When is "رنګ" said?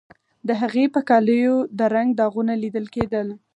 1.93-2.09